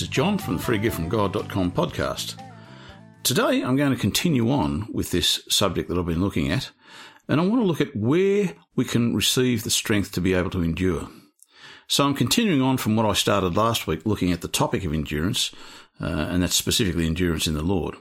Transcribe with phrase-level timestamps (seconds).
[0.00, 2.42] This is John from the freegiftfromgod.com podcast.
[3.22, 6.70] Today I'm going to continue on with this subject that I've been looking at,
[7.28, 10.48] and I want to look at where we can receive the strength to be able
[10.52, 11.10] to endure.
[11.86, 14.94] So I'm continuing on from what I started last week, looking at the topic of
[14.94, 15.52] endurance,
[16.00, 17.94] uh, and that's specifically endurance in the Lord.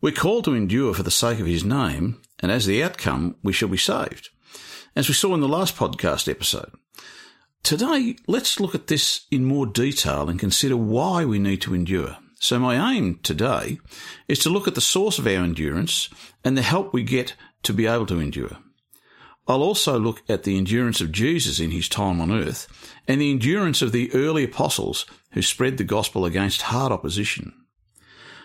[0.00, 3.52] We're called to endure for the sake of His name, and as the outcome, we
[3.52, 4.30] shall be saved.
[4.96, 6.72] As we saw in the last podcast episode.
[7.64, 12.18] Today, let's look at this in more detail and consider why we need to endure.
[12.38, 13.78] So my aim today
[14.28, 16.10] is to look at the source of our endurance
[16.44, 17.32] and the help we get
[17.62, 18.58] to be able to endure.
[19.48, 22.68] I'll also look at the endurance of Jesus in his time on earth
[23.08, 27.54] and the endurance of the early apostles who spread the gospel against hard opposition.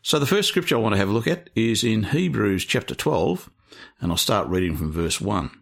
[0.00, 2.94] So the first scripture I want to have a look at is in Hebrews chapter
[2.94, 3.50] 12,
[4.00, 5.61] and I'll start reading from verse 1.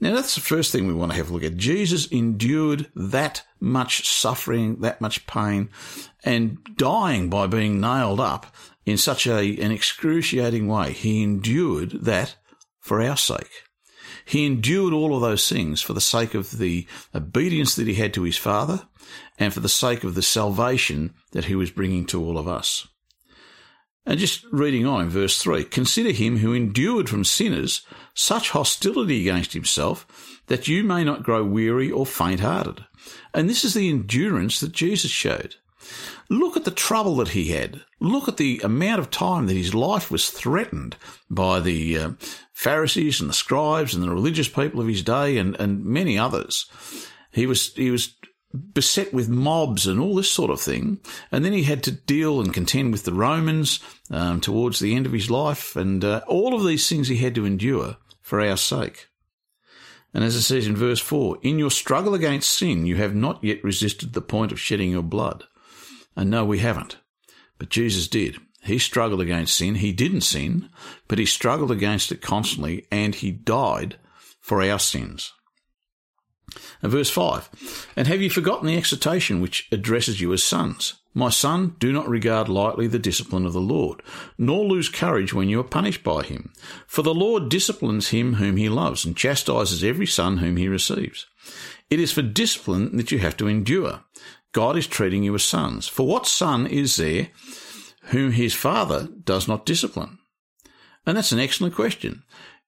[0.00, 1.56] Now that's the first thing we want to have a look at.
[1.56, 5.68] Jesus endured that much suffering, that much pain,
[6.24, 8.46] and dying by being nailed up
[8.86, 10.92] in such a, an excruciating way.
[10.92, 12.36] He endured that
[12.78, 13.50] for our sake.
[14.24, 18.14] He endured all of those things for the sake of the obedience that he had
[18.14, 18.86] to his Father
[19.38, 22.86] and for the sake of the salvation that he was bringing to all of us.
[24.10, 29.20] And just reading on in verse 3 Consider him who endured from sinners such hostility
[29.20, 32.84] against himself that you may not grow weary or faint hearted.
[33.32, 35.54] And this is the endurance that Jesus showed.
[36.28, 37.82] Look at the trouble that he had.
[38.00, 40.96] Look at the amount of time that his life was threatened
[41.30, 42.10] by the uh,
[42.52, 46.66] Pharisees and the scribes and the religious people of his day and, and many others.
[47.30, 48.12] He was, he was
[48.52, 50.98] beset with mobs and all this sort of thing.
[51.30, 53.80] And then he had to deal and contend with the Romans
[54.10, 55.76] um, towards the end of his life.
[55.76, 59.08] And uh, all of these things he had to endure for our sake.
[60.12, 63.42] And as it says in verse 4, in your struggle against sin, you have not
[63.44, 65.44] yet resisted the point of shedding your blood.
[66.16, 66.98] And no, we haven't.
[67.58, 68.36] But Jesus did.
[68.62, 69.76] He struggled against sin.
[69.76, 70.68] He didn't sin,
[71.08, 73.96] but he struggled against it constantly and he died
[74.40, 75.32] for our sins.
[76.82, 80.94] And verse 5 And have you forgotten the exhortation which addresses you as sons?
[81.12, 84.00] My son, do not regard lightly the discipline of the Lord,
[84.38, 86.52] nor lose courage when you are punished by him.
[86.86, 91.26] For the Lord disciplines him whom he loves, and chastises every son whom he receives.
[91.90, 94.04] It is for discipline that you have to endure.
[94.52, 95.88] God is treating you as sons.
[95.88, 97.30] For what son is there
[98.04, 100.18] whom his father does not discipline?
[101.06, 102.22] And that's an excellent question.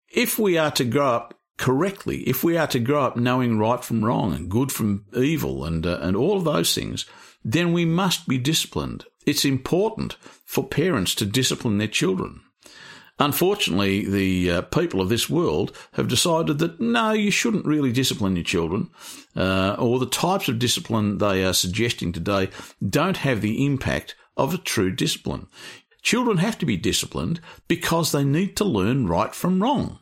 [0.08, 3.84] If we are to grow up correctly, if we are to grow up knowing right
[3.84, 7.06] from wrong and good from evil and, uh, and all of those things,
[7.44, 9.04] then we must be disciplined.
[9.26, 10.14] It's important
[10.44, 12.40] for parents to discipline their children.
[13.18, 18.34] Unfortunately, the uh, people of this world have decided that no, you shouldn't really discipline
[18.34, 18.90] your children,
[19.36, 22.48] uh, or the types of discipline they are suggesting today
[22.84, 25.46] don't have the impact of a true discipline.
[26.02, 30.00] Children have to be disciplined because they need to learn right from wrong.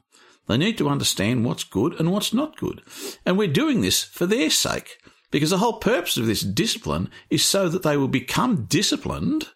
[0.50, 2.82] They need to understand what's good and what's not good.
[3.24, 4.98] And we're doing this for their sake
[5.30, 9.48] because the whole purpose of this discipline is so that they will become disciplined.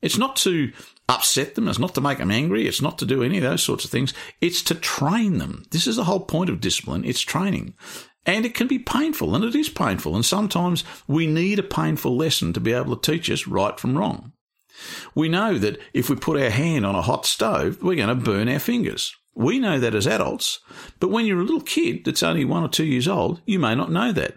[0.00, 0.72] It's not to
[1.08, 1.68] upset them.
[1.68, 2.66] It's not to make them angry.
[2.66, 4.12] It's not to do any of those sorts of things.
[4.40, 5.62] It's to train them.
[5.70, 7.04] This is the whole point of discipline.
[7.04, 7.74] It's training.
[8.26, 10.16] And it can be painful, and it is painful.
[10.16, 13.96] And sometimes we need a painful lesson to be able to teach us right from
[13.96, 14.32] wrong.
[15.14, 18.14] We know that if we put our hand on a hot stove, we're going to
[18.16, 19.14] burn our fingers.
[19.34, 20.60] We know that as adults,
[21.00, 23.74] but when you're a little kid that's only one or two years old, you may
[23.74, 24.34] not know that.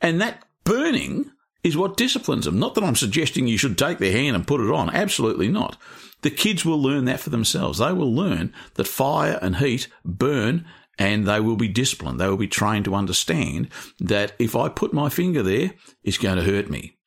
[0.00, 1.30] And that burning
[1.64, 2.58] is what disciplines them.
[2.58, 4.90] Not that I'm suggesting you should take their hand and put it on.
[4.90, 5.76] Absolutely not.
[6.22, 7.78] The kids will learn that for themselves.
[7.78, 10.66] They will learn that fire and heat burn
[10.98, 12.18] and they will be disciplined.
[12.20, 13.68] They will be trained to understand
[14.00, 16.97] that if I put my finger there, it's going to hurt me.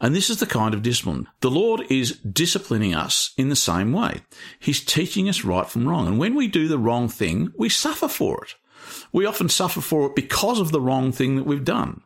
[0.00, 1.28] And this is the kind of discipline.
[1.40, 4.22] The Lord is disciplining us in the same way.
[4.58, 6.06] He's teaching us right from wrong.
[6.06, 8.54] And when we do the wrong thing, we suffer for it.
[9.12, 12.02] We often suffer for it because of the wrong thing that we've done.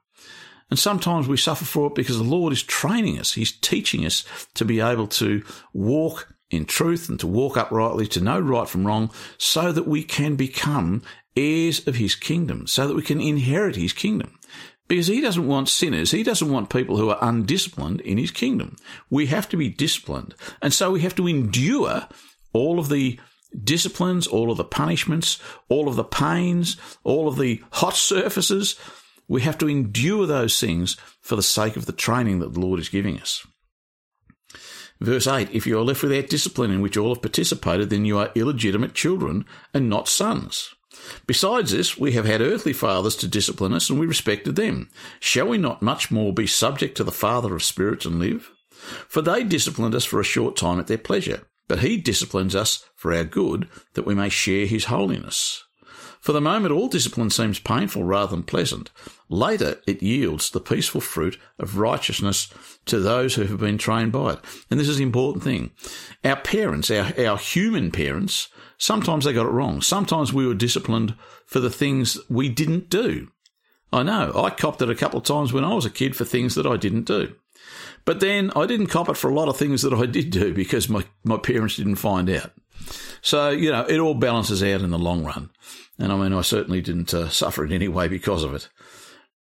[0.70, 3.34] And sometimes we suffer for it because the Lord is training us.
[3.34, 4.24] He's teaching us
[4.54, 8.86] to be able to walk in truth and to walk uprightly, to know right from
[8.86, 11.02] wrong, so that we can become
[11.36, 14.38] heirs of his kingdom, so that we can inherit his kingdom.
[14.86, 16.10] Because he doesn't want sinners.
[16.10, 18.76] He doesn't want people who are undisciplined in his kingdom.
[19.08, 20.34] We have to be disciplined.
[20.60, 22.06] And so we have to endure
[22.52, 23.18] all of the
[23.62, 25.38] disciplines, all of the punishments,
[25.68, 28.78] all of the pains, all of the hot surfaces.
[29.26, 32.78] We have to endure those things for the sake of the training that the Lord
[32.78, 33.46] is giving us.
[35.00, 38.18] Verse 8 If you are left without discipline in which all have participated, then you
[38.18, 40.74] are illegitimate children and not sons.
[41.26, 44.90] Besides this, we have had earthly fathers to discipline us, and we respected them.
[45.20, 48.50] Shall we not much more be subject to the Father of spirits and live?
[49.08, 52.84] For they disciplined us for a short time at their pleasure, but he disciplines us
[52.94, 55.64] for our good, that we may share his holiness.
[56.24, 58.90] For the moment, all discipline seems painful rather than pleasant.
[59.28, 62.48] Later, it yields the peaceful fruit of righteousness
[62.86, 64.38] to those who have been trained by it.
[64.70, 65.72] And this is the important thing.
[66.24, 68.48] Our parents, our, our human parents,
[68.78, 69.82] sometimes they got it wrong.
[69.82, 73.28] Sometimes we were disciplined for the things we didn't do.
[73.92, 76.24] I know, I copped it a couple of times when I was a kid for
[76.24, 77.34] things that I didn't do.
[78.06, 80.54] But then I didn't cop it for a lot of things that I did do
[80.54, 82.52] because my, my parents didn't find out.
[83.22, 85.50] So, you know, it all balances out in the long run.
[85.98, 88.68] And I mean, I certainly didn't uh, suffer in any way because of it.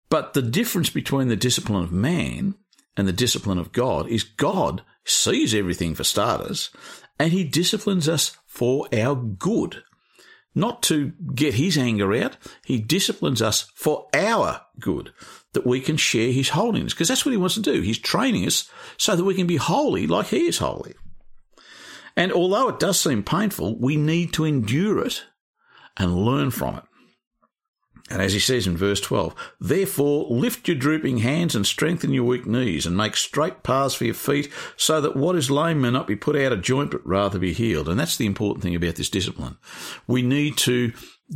[0.09, 2.55] But the difference between the discipline of man
[2.97, 6.71] and the discipline of God is God sees everything for starters,
[7.19, 9.83] and he disciplines us for our good.
[10.55, 15.13] Not to get his anger out, he disciplines us for our good,
[15.55, 17.81] that we can share his holiness, because that's what he wants to do.
[17.81, 20.95] He's training us so that we can be holy like he is holy.
[22.17, 25.25] And although it does seem painful, we need to endure it
[25.97, 26.85] and learn from it.
[28.11, 32.25] And as he says in verse 12, therefore lift your drooping hands and strengthen your
[32.25, 35.91] weak knees and make straight paths for your feet so that what is lame may
[35.91, 37.89] not be put out of joint but rather be healed.
[37.89, 39.57] And that's the important thing about this discipline.
[40.07, 40.93] We need to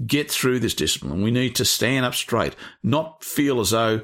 [0.06, 1.22] get through this discipline.
[1.22, 4.02] We need to stand up straight, not feel as though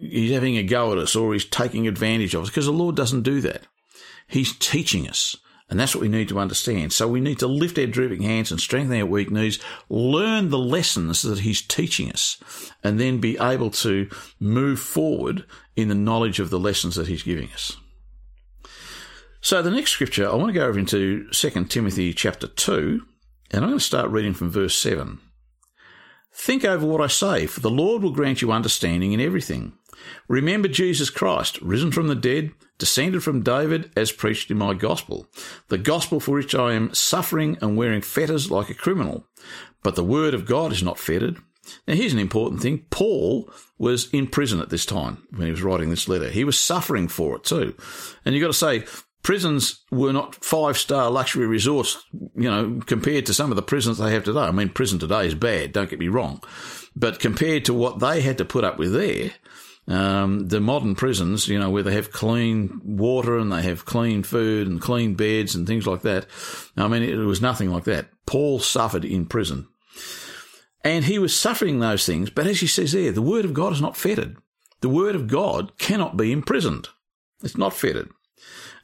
[0.00, 2.96] he's having a go at us or he's taking advantage of us because the Lord
[2.96, 3.68] doesn't do that.
[4.26, 5.36] He's teaching us.
[5.70, 6.92] And that's what we need to understand.
[6.92, 10.58] So we need to lift our drooping hands and strengthen our weak knees, learn the
[10.58, 12.38] lessons that he's teaching us,
[12.82, 15.46] and then be able to move forward
[15.76, 17.76] in the knowledge of the lessons that he's giving us.
[19.40, 23.02] So the next scripture, I want to go over into 2 Timothy chapter 2,
[23.52, 25.20] and I'm going to start reading from verse 7.
[26.34, 29.72] Think over what I say, for the Lord will grant you understanding in everything.
[30.28, 32.50] Remember Jesus Christ, risen from the dead,
[32.80, 35.28] descended from David, as preached in my gospel,
[35.68, 39.26] the gospel for which I am suffering and wearing fetters like a criminal.
[39.84, 41.38] But the word of God is not fettered.
[41.86, 42.86] Now, here's an important thing.
[42.90, 43.48] Paul
[43.78, 46.28] was in prison at this time when he was writing this letter.
[46.28, 47.76] He was suffering for it too.
[48.24, 48.84] And you've got to say,
[49.22, 52.02] prisons were not five star luxury resorts,
[52.34, 54.40] you know, compared to some of the prisons they have today.
[54.40, 56.42] I mean, prison today is bad, don't get me wrong.
[56.96, 59.32] But compared to what they had to put up with there,
[59.90, 64.22] um, the modern prisons, you know, where they have clean water and they have clean
[64.22, 66.26] food and clean beds and things like that.
[66.76, 68.08] I mean, it was nothing like that.
[68.26, 69.68] Paul suffered in prison.
[70.82, 73.72] And he was suffering those things, but as he says there, the word of God
[73.72, 74.36] is not fettered.
[74.80, 76.88] The word of God cannot be imprisoned.
[77.42, 78.10] It's not fettered.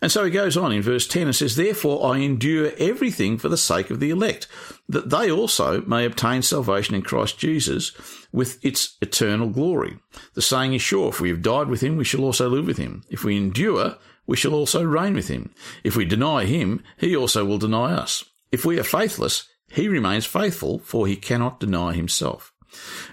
[0.03, 3.49] And so he goes on in verse 10 and says, Therefore I endure everything for
[3.49, 4.47] the sake of the elect,
[4.89, 7.93] that they also may obtain salvation in Christ Jesus
[8.33, 9.99] with its eternal glory.
[10.35, 12.77] The saying is sure, if we have died with him, we shall also live with
[12.77, 13.05] him.
[13.09, 15.55] If we endure, we shall also reign with him.
[15.83, 18.25] If we deny him, he also will deny us.
[18.53, 22.53] If we are faithless, he remains faithful, for he cannot deny himself.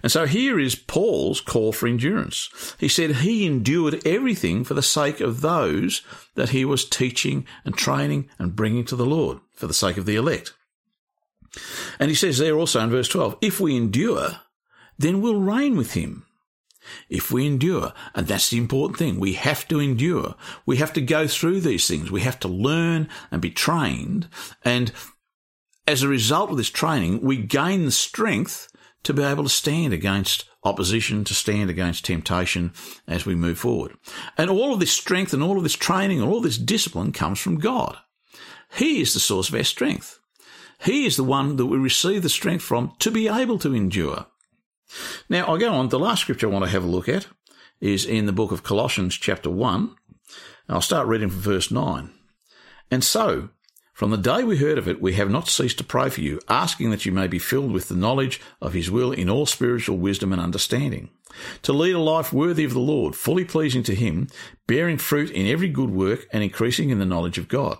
[0.01, 2.75] And so here is Paul's call for endurance.
[2.79, 6.01] He said he endured everything for the sake of those
[6.35, 10.05] that he was teaching and training and bringing to the Lord, for the sake of
[10.05, 10.53] the elect.
[11.99, 14.41] And he says there also in verse 12, if we endure,
[14.97, 16.25] then we'll reign with him.
[17.09, 20.35] If we endure, and that's the important thing, we have to endure.
[20.65, 22.11] We have to go through these things.
[22.11, 24.27] We have to learn and be trained.
[24.65, 24.91] And
[25.87, 28.69] as a result of this training, we gain the strength
[29.03, 32.73] to be able to stand against opposition, to stand against temptation
[33.07, 33.95] as we move forward.
[34.37, 37.39] And all of this strength and all of this training and all this discipline comes
[37.39, 37.97] from God.
[38.75, 40.19] He is the source of our strength.
[40.83, 44.25] He is the one that we receive the strength from to be able to endure.
[45.29, 45.89] Now, I'll go on.
[45.89, 47.27] The last scripture I want to have a look at
[47.79, 49.95] is in the book of Colossians, chapter 1.
[50.69, 52.11] I'll start reading from verse 9.
[52.91, 53.49] And so,
[53.93, 56.39] from the day we heard of it, we have not ceased to pray for you,
[56.49, 59.97] asking that you may be filled with the knowledge of his will in all spiritual
[59.97, 61.11] wisdom and understanding,
[61.61, 64.29] to lead a life worthy of the Lord, fully pleasing to him,
[64.65, 67.77] bearing fruit in every good work and increasing in the knowledge of God.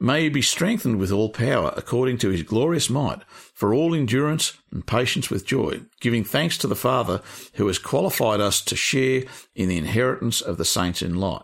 [0.00, 3.22] May you be strengthened with all power according to his glorious might,
[3.54, 7.20] for all endurance and patience with joy, giving thanks to the Father
[7.54, 11.42] who has qualified us to share in the inheritance of the saints in light.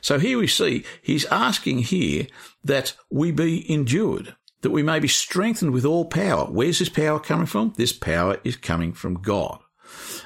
[0.00, 2.26] So here we see he's asking here
[2.64, 6.44] that we be endured, that we may be strengthened with all power.
[6.46, 7.72] Where's this power coming from?
[7.76, 9.60] This power is coming from God,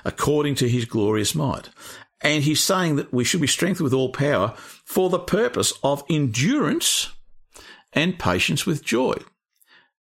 [0.05, 1.71] according to his glorious might.
[2.23, 6.02] And he's saying that we should be strengthened with all power for the purpose of
[6.09, 7.12] endurance
[7.93, 9.14] and patience with joy.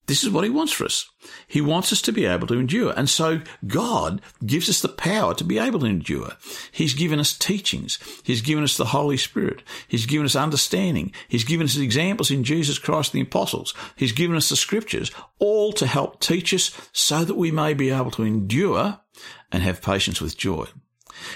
[0.05, 1.09] This is what he wants for us.
[1.47, 2.93] He wants us to be able to endure.
[2.95, 6.33] And so God gives us the power to be able to endure.
[6.71, 7.99] He's given us teachings.
[8.21, 9.63] He's given us the Holy Spirit.
[9.87, 11.13] He's given us understanding.
[11.29, 13.73] He's given us examples in Jesus Christ the apostles.
[13.95, 17.89] He's given us the scriptures, all to help teach us so that we may be
[17.89, 18.99] able to endure
[19.51, 20.65] and have patience with joy.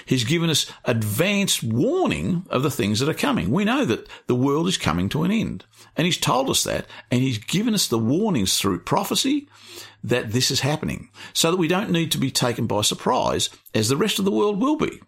[0.04, 3.50] He's given us advanced warning of the things that are coming.
[3.50, 5.64] We know that the world is coming to an end.
[5.96, 6.86] And he's told us that.
[7.10, 9.48] And he's given us the warnings through prophecy
[10.04, 13.88] that this is happening so that we don't need to be taken by surprise as
[13.88, 15.00] the rest of the world will be.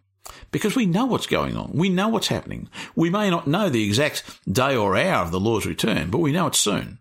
[0.51, 1.73] Because we know what's going on.
[1.75, 2.69] We know what's happening.
[2.95, 6.33] We may not know the exact day or hour of the Lord's return, but we
[6.33, 6.99] know it's soon.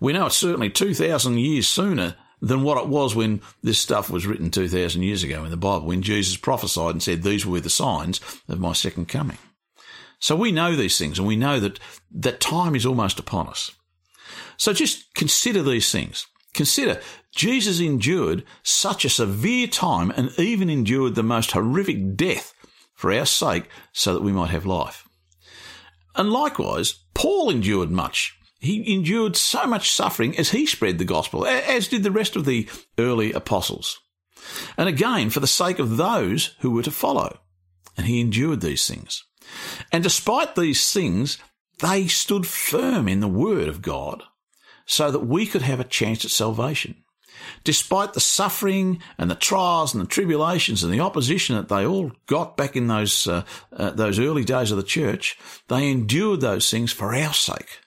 [0.00, 4.26] We know it's certainly 2,000 years sooner than what it was when this stuff was
[4.26, 7.70] written 2,000 years ago in the Bible, when Jesus prophesied and said, These were the
[7.70, 9.38] signs of my second coming.
[10.18, 11.78] So we know these things and we know that
[12.10, 13.72] that time is almost upon us.
[14.56, 16.26] So just consider these things.
[16.54, 17.00] Consider
[17.34, 22.54] Jesus endured such a severe time and even endured the most horrific death
[22.94, 25.06] for our sake so that we might have life.
[26.14, 31.46] And likewise, Paul endured much he endured so much suffering as he spread the gospel,
[31.46, 33.98] as did the rest of the early apostles.
[34.76, 37.38] And again, for the sake of those who were to follow.
[37.96, 39.24] And he endured these things.
[39.92, 41.38] And despite these things,
[41.80, 44.22] they stood firm in the word of God
[44.86, 47.02] so that we could have a chance at salvation.
[47.64, 52.12] Despite the suffering and the trials and the tribulations and the opposition that they all
[52.26, 56.70] got back in those uh, uh, those early days of the church, they endured those
[56.70, 57.80] things for our sake.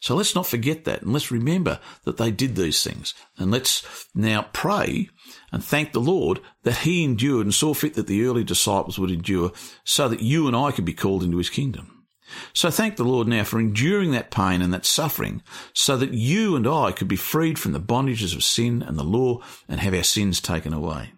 [0.00, 3.14] So let's not forget that and let's remember that they did these things.
[3.38, 5.08] And let's now pray
[5.50, 9.10] and thank the Lord that he endured and saw fit that the early disciples would
[9.10, 9.52] endure
[9.84, 12.04] so that you and I could be called into his kingdom.
[12.52, 16.56] So thank the Lord now for enduring that pain and that suffering so that you
[16.56, 19.94] and I could be freed from the bondages of sin and the law and have
[19.94, 21.12] our sins taken away.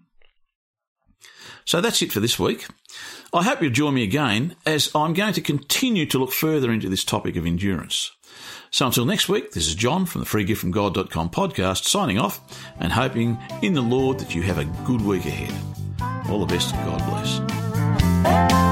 [1.64, 2.66] So that's it for this week.
[3.32, 6.88] I hope you'll join me again as I'm going to continue to look further into
[6.88, 8.10] this topic of endurance.
[8.70, 12.40] So until next week, this is John from the freegiftfromgod.com podcast signing off
[12.78, 15.54] and hoping in the Lord that you have a good week ahead.
[16.28, 18.67] All the best and God bless.